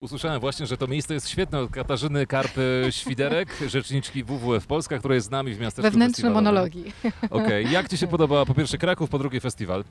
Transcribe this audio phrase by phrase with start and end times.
[0.00, 5.26] Usłyszałem właśnie, że to miejsce jest świetne od Katarzyny Karpy-Świderek, rzeczniczki WWF Polska, która jest
[5.26, 6.44] z nami w miasteczku Wewnętrzne festiwalowym.
[6.44, 6.92] monologi.
[7.30, 9.84] Okej, jak Ci się podoba po pierwsze Kraków, po drugie festiwal?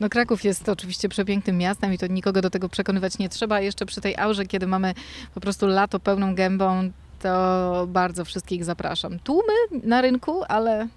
[0.00, 3.60] No Kraków jest oczywiście przepięknym miastem i to nikogo do tego przekonywać nie trzeba.
[3.60, 4.94] Jeszcze przy tej aurze, kiedy mamy
[5.34, 6.90] po prostu lato pełną gębą,
[7.22, 9.18] to bardzo wszystkich zapraszam.
[9.18, 10.88] Tłumy na rynku, ale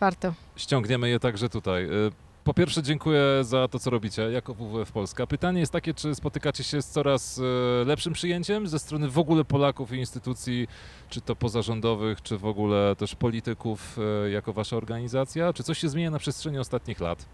[0.00, 0.34] warto.
[0.56, 1.84] Ściągniemy je także tutaj.
[1.84, 2.10] Y,
[2.46, 5.26] Po pierwsze dziękuję za to, co robicie jako WWF Polska.
[5.26, 7.42] Pytanie jest takie, czy spotykacie się z coraz y,
[7.86, 10.68] lepszym przyjęciem ze strony w ogóle Polaków i instytucji,
[11.08, 15.52] czy to pozarządowych, czy w ogóle też polityków y, jako wasza organizacja?
[15.52, 17.26] Czy coś się zmienia na przestrzeni ostatnich lat?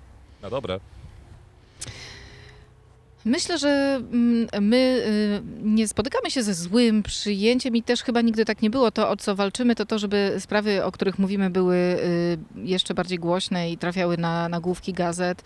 [0.42, 0.80] Na dobre.
[3.24, 8.44] Myślę, że mm, my y, nie spotykamy się ze złym przyjęciem i też chyba nigdy
[8.44, 8.90] tak nie było.
[8.90, 13.18] To, o co walczymy, to to, żeby sprawy, o których mówimy, były y, jeszcze bardziej
[13.18, 15.42] głośne i trafiały na nagłówki gazet,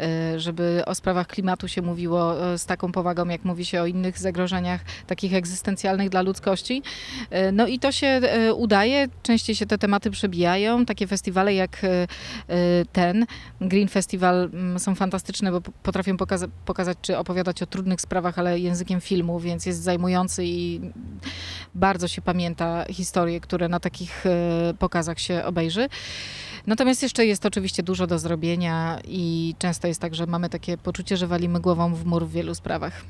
[0.00, 4.18] y, żeby o sprawach klimatu się mówiło z taką powagą, jak mówi się o innych
[4.18, 6.82] zagrożeniach takich egzystencjalnych dla ludzkości.
[7.52, 8.20] No i to się
[8.56, 9.08] udaje.
[9.22, 10.84] Częściej się te tematy przebijają.
[10.84, 11.80] Takie festiwale jak
[12.92, 13.26] ten,
[13.60, 18.58] Green Festival mm, są fantastyczne, bo potrafią pokaza- pokazać czy opowiadać o trudnych sprawach, ale
[18.58, 20.80] językiem filmu, więc jest zajmujący i
[21.74, 25.88] bardzo się pamięta historie, które na takich e, pokazach się obejrzy.
[26.66, 31.16] Natomiast jeszcze jest oczywiście dużo do zrobienia i często jest tak, że mamy takie poczucie,
[31.16, 33.04] że walimy głową w mur w wielu sprawach.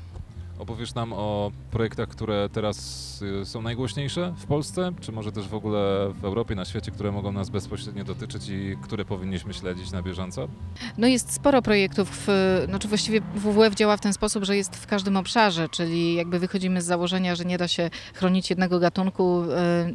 [0.59, 5.53] Opowiesz nam o projektach, które teraz y, są najgłośniejsze w Polsce, czy może też w
[5.53, 10.01] ogóle w Europie, na świecie, które mogą nas bezpośrednio dotyczyć i które powinniśmy śledzić na
[10.01, 10.47] bieżąco?
[10.97, 12.27] No jest sporo projektów,
[12.65, 16.81] znaczy właściwie WWF działa w ten sposób, że jest w każdym obszarze, czyli jakby wychodzimy
[16.81, 19.47] z założenia, że nie da się chronić jednego gatunku, y,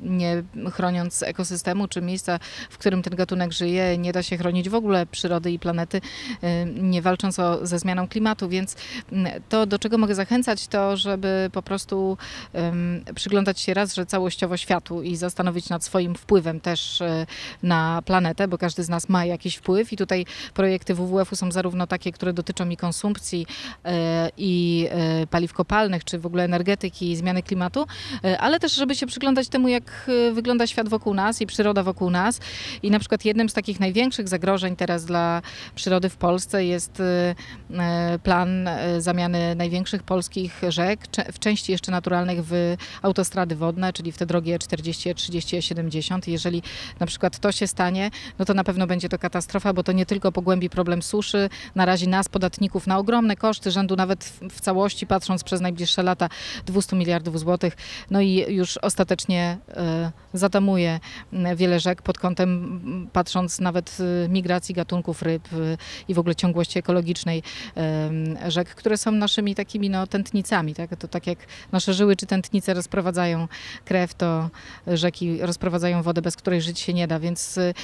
[0.03, 2.39] nie chroniąc ekosystemu czy miejsca,
[2.71, 6.41] w którym ten gatunek żyje, nie da się chronić w ogóle przyrody i planety, y,
[6.81, 8.77] nie walcząc o, ze zmianą klimatu, więc
[9.13, 12.19] mm, to, do czego mogę zachęcać, to żeby po prostu
[12.55, 17.27] ym, przyglądać się raz, że całościowo światu i zastanowić nad swoim wpływem też y,
[17.63, 21.87] na planetę, bo każdy z nas ma jakiś wpływ i tutaj projekty WWF-u są zarówno
[21.87, 23.47] takie, które dotyczą i konsumpcji
[23.85, 27.87] e, i e, paliw kopalnych, czy w ogóle energetyki i zmiany klimatu,
[28.25, 31.83] e, ale też, żeby się przyglądać temu, jak e, wygląda świat wokół nas i przyroda
[31.83, 32.41] wokół nas.
[32.83, 35.43] I na przykład jednym z takich największych zagrożeń teraz dla
[35.75, 37.35] przyrody w Polsce jest e,
[37.71, 43.93] e, plan e, zamiany największych polskich rzek, cze- w części jeszcze naturalnych, w autostrady wodne,
[43.93, 46.29] czyli w te drogie 40, 30, 70.
[46.29, 46.63] Jeżeli
[47.01, 50.07] na przykład to się stanie, no to na pewno będzie to katastrofa, bo to nie
[50.07, 55.45] tylko pogłębi problem suszy, narazi nas, podatników, na ogromne koszty rzędu nawet w, całości, patrząc
[55.45, 56.29] przez najbliższe lata
[56.67, 57.77] 200 miliardów złotych.
[58.11, 61.01] No i już ostatecznie e, zatamuje
[61.57, 62.81] wiele rzek pod kątem,
[63.13, 65.77] patrząc nawet e, migracji gatunków ryb e,
[66.09, 67.43] i w ogóle ciągłości ekologicznej
[68.49, 70.75] rzek, które są naszymi takimi no, tętnicami.
[70.75, 70.97] Tak?
[70.99, 71.39] To tak jak
[71.73, 73.49] nasze żyły czy tętnice rozprowadzają
[73.85, 74.51] krew, to
[74.87, 77.21] rzeki rozprowadzają wodę, bez której żyć się nie da.
[77.21, 77.75] Więc y,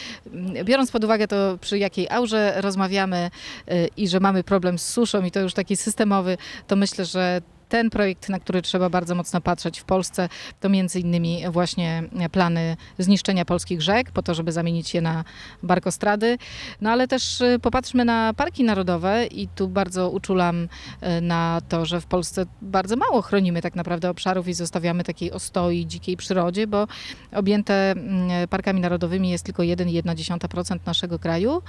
[0.65, 3.31] biorąc pod uwagę to, przy jakiej aurze rozmawiamy
[3.69, 7.43] y, i że mamy problem z suszą i to już taki systemowy, to myślę, że
[7.70, 10.28] ten projekt, na który trzeba bardzo mocno patrzeć w Polsce,
[10.60, 15.25] to między innymi właśnie plany zniszczenia polskich rzek, po to, żeby zamienić je na
[15.62, 16.38] barkostrady.
[16.80, 21.86] No ale też y, popatrzmy na parki narodowe i tu bardzo uczulam y, na to,
[21.86, 26.66] że w Polsce bardzo mało chronimy tak naprawdę obszarów i zostawiamy takiej ostoi dzikiej przyrodzie,
[26.66, 26.86] bo
[27.32, 31.62] objęte mm, parkami narodowymi jest tylko 1,1% naszego kraju.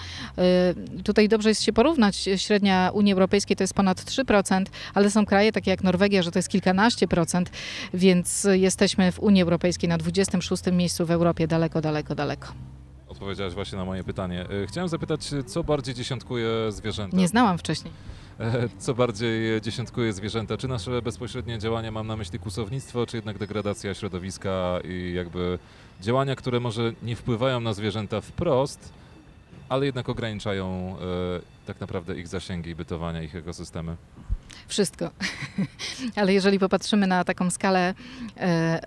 [0.98, 2.30] Y, Tutaj dobrze jest się porównać.
[2.36, 5.91] Średnia Unii Europejskiej to jest ponad 3%, ale są kraje takie jak Norwegia,
[6.22, 7.52] że to jest kilkanaście procent,
[7.94, 12.48] więc jesteśmy w Unii Europejskiej na 26 miejscu w Europie, daleko, daleko, daleko.
[13.08, 14.46] Odpowiedziałaś właśnie na moje pytanie.
[14.64, 17.18] Y, Chciałem zapytać, co bardziej dziesiątkuje zwierzęta?
[17.18, 17.94] Nie znałam wcześniej.
[18.40, 20.58] E, Co bardziej dziesiątkuje zwierzęta?
[20.58, 25.60] Czy nasze bezpośrednie działania, mam na myśli kłusownictwo, czy jednak degradacja środowiska i jakby
[26.02, 28.94] działania, które może nie wpływają na zwierzęta wprost,
[29.70, 33.96] ale jednak ograniczają e, tak naprawdę ich zasięgi i bytowania, ich ekosystemy?
[34.68, 35.10] Wszystko.
[36.16, 37.94] Ale jeżeli popatrzymy na taką skalę
[38.38, 38.80] e,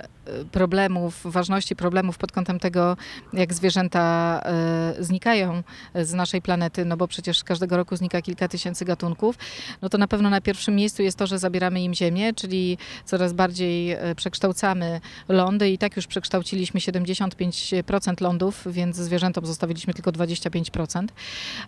[0.52, 2.96] problemów, ważności problemów pod kątem tego,
[3.32, 5.62] jak zwierzęta e, znikają
[5.94, 9.36] z naszej planety, no bo przecież każdego roku znika kilka tysięcy gatunków,
[9.82, 13.32] no to na pewno na pierwszym miejscu jest to, że zabieramy im ziemię, czyli coraz
[13.32, 21.06] bardziej e, przekształcamy lądy i tak już przekształciliśmy 75% lądów, więc zwierzętom zostawiliśmy tylko 25%.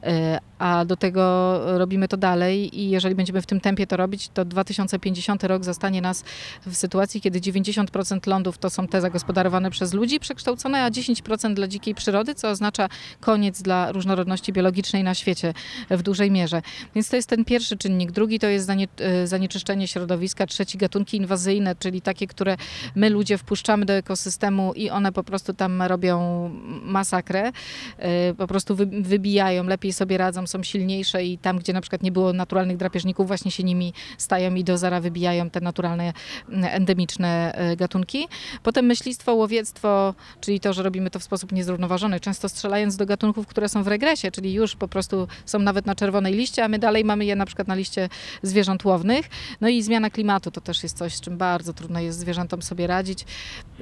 [0.03, 4.29] E, A do tego robimy to dalej i jeżeli będziemy w tym tempie to robić,
[4.29, 6.25] to 2050 rok zastanie nas
[6.67, 11.69] w sytuacji, kiedy 90% lądów to są te zagospodarowane przez ludzi przekształcone, a 10% dla
[11.69, 12.89] dzikiej przyrody, co oznacza
[13.21, 15.55] koniec dla różnorodności biologicznej na świecie
[15.91, 16.63] w dużej mierze.
[16.95, 18.13] Więc to jest ten pierwszy czynnik.
[18.13, 20.47] Drugi to jest e, zanieczyszczenie środowiska.
[20.47, 22.57] Trzeci gatunki inwazyjne, czyli takie, które
[22.95, 26.49] my ludzie wpuszczamy do ekosystemu i one po prostu tam robią
[26.83, 27.53] masakrę.
[27.99, 32.03] E, Po prostu wy, wybijają, lepiej sobie radzą, są silniejsze i tam, gdzie na przykład
[32.03, 36.13] nie było naturalnych drapieżników, właśnie się nimi stają i do zera wybijają te naturalne,
[36.53, 38.29] endemiczne e, gatunki.
[38.63, 43.47] Potem myślistwo, łowiectwo, czyli to, że robimy to w sposób niezrównoważony, często strzelając do gatunków,
[43.47, 46.79] które są w regresie, czyli już po prostu są nawet na czerwonej liście, a my
[46.79, 48.09] dalej mamy je na przykład na liście
[48.43, 49.29] zwierząt łownych.
[49.61, 52.87] No i zmiana klimatu to też jest coś, z czym bardzo trudno jest zwierzętom sobie
[52.87, 53.25] radzić.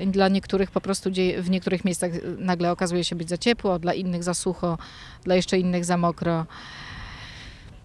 [0.06, 4.25] Dla niektórych po prostu w niektórych miejscach nagle okazuje się być za ciepło, dla innych
[4.25, 4.79] za sucho,
[5.25, 6.47] dla jeszcze innych za mokro.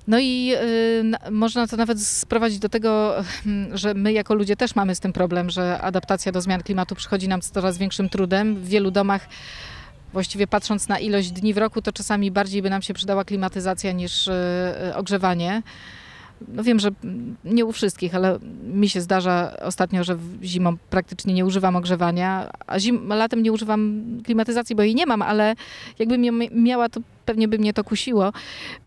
[0.09, 0.53] No i
[0.99, 4.95] y, na- można to nawet sprowadzić do tego, hmm, że my jako ludzie też mamy
[4.95, 8.55] z tym problem, że adaptacja do zmian klimatu przychodzi nam z coraz większym trudem.
[8.55, 9.27] W wielu domach,
[10.13, 13.91] właściwie patrząc na ilość dni w roku, to czasami bardziej by nam się przydała klimatyzacja
[13.91, 14.31] niż y,
[14.89, 15.61] y, ogrzewanie.
[16.47, 16.89] No wiem, że
[17.45, 22.79] nie u wszystkich, ale mi się zdarza ostatnio, że zimą praktycznie nie używam ogrzewania, a
[22.79, 25.55] zim, latem nie używam klimatyzacji, bo jej nie mam, ale
[25.99, 28.33] jakbym ją miała, to pewnie by mnie to kusiło.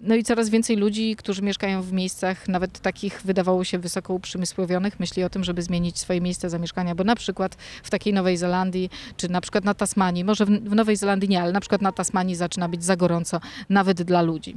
[0.00, 5.00] No i coraz więcej ludzi, którzy mieszkają w miejscach nawet takich wydawało się wysoko uprzemysłowionych,
[5.00, 8.90] myśli o tym, żeby zmienić swoje miejsce zamieszkania, bo na przykład w takiej Nowej Zelandii,
[9.16, 12.34] czy na przykład na Tasmanii, może w Nowej Zelandii nie, ale na przykład na Tasmanii
[12.34, 14.56] zaczyna być za gorąco, nawet dla ludzi.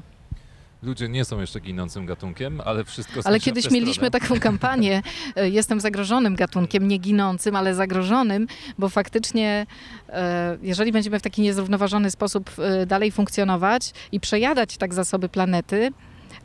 [0.84, 4.12] Ludzie nie są jeszcze ginącym gatunkiem, ale wszystko Ale kiedyś mieliśmy stronę.
[4.12, 5.02] taką kampanię,
[5.36, 9.66] e, jestem zagrożonym gatunkiem, nie ginącym, ale zagrożonym, bo faktycznie
[10.10, 15.92] e, jeżeli będziemy w taki niezrównoważony sposób e, dalej funkcjonować i przejadać tak zasoby planety,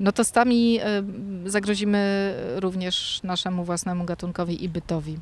[0.00, 1.02] no to stami e,
[1.44, 5.18] zagrozimy również naszemu własnemu gatunkowi i bytowi.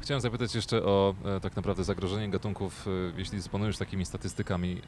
[0.00, 4.82] Chciałem zapytać jeszcze o e, tak naprawdę zagrożenie gatunków, e, jeśli dysponujesz takimi statystykami.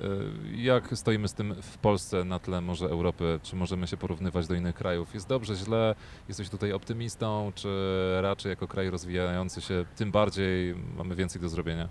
[0.54, 3.40] E, jak stoimy z tym w Polsce na tle może Europy?
[3.42, 5.14] Czy możemy się porównywać do innych krajów?
[5.14, 5.94] Jest dobrze, źle?
[6.28, 7.68] Jesteś tutaj optymistą, czy
[8.20, 11.88] raczej jako kraj rozwijający się tym bardziej mamy więcej do zrobienia?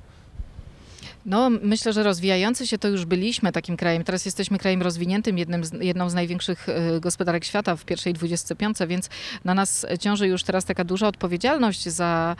[1.25, 4.03] No, myślę, że rozwijający się to już byliśmy takim krajem.
[4.03, 8.77] Teraz jesteśmy krajem rozwiniętym, jednym z, jedną z największych e, gospodarek świata w pierwszej 25,
[8.87, 9.09] więc
[9.45, 12.35] na nas ciąży już teraz taka duża odpowiedzialność za,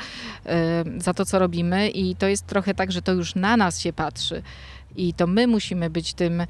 [0.46, 3.80] e, za to, co robimy i to jest trochę tak, że to już na nas
[3.80, 4.44] się patrzy
[4.96, 6.46] i to my musimy być tym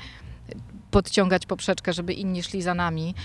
[0.92, 3.16] podciągać poprzeczkę, żeby inni szli za nami.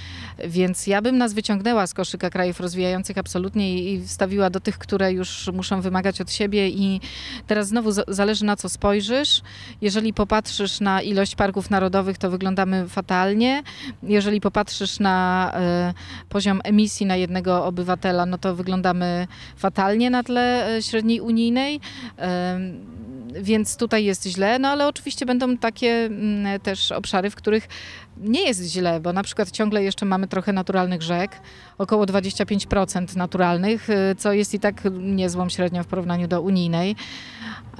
[0.48, 5.12] Więc ja bym nas wyciągnęła z koszyka krajów rozwijających absolutnie i wstawiła do tych, które
[5.12, 7.00] już muszą wymagać od siebie i
[7.46, 9.42] teraz znowu za- zależy na co spojrzysz.
[9.80, 13.62] Jeżeli popatrzysz na ilość parków narodowych, to wyglądamy fatalnie.
[14.02, 15.94] Jeżeli popatrzysz na e,
[16.28, 19.26] poziom emisji na jednego obywatela, no to wyglądamy
[19.56, 21.80] fatalnie na tle e, średniej unijnej.
[22.16, 22.94] Em,
[23.40, 27.68] więc tutaj jest źle, no ale oczywiście będą takie mm, też obszary, w których
[28.16, 31.40] nie jest źle, bo na przykład ciągle jeszcze mamy trochę naturalnych rzek,
[31.78, 36.96] około 25% naturalnych, y, co jest i tak niezłą średnią w porównaniu do unijnej.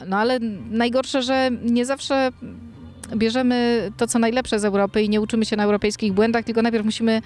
[0.06, 0.38] No ale
[0.70, 2.30] najgorsze, że nie zawsze
[3.16, 6.84] bierzemy to, co najlepsze z Europy i nie uczymy się na europejskich błędach, tylko najpierw
[6.84, 7.22] musimy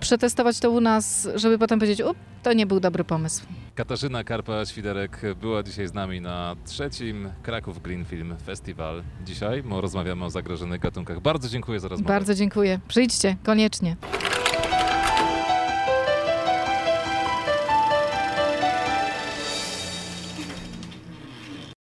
[0.00, 3.44] przetestować to u nas, żeby potem powiedzieć, up, to nie był dobry pomysł.
[3.74, 9.02] Katarzyna Karpa-Świderek była dzisiaj z nami na trzecim Kraków Green Film Festival.
[9.24, 11.20] Dzisiaj rozmawiamy o zagrożonych gatunkach.
[11.20, 12.14] Bardzo dziękuję za rozmowę.
[12.14, 12.80] Bardzo dziękuję.
[12.88, 13.96] Przyjdźcie, koniecznie.